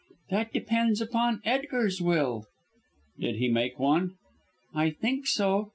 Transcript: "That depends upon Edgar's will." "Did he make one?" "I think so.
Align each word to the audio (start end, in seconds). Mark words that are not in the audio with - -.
"That 0.31 0.51
depends 0.51 0.99
upon 0.99 1.43
Edgar's 1.45 2.01
will." 2.01 2.47
"Did 3.19 3.35
he 3.35 3.49
make 3.49 3.77
one?" 3.77 4.15
"I 4.73 4.89
think 4.89 5.27
so. 5.27 5.69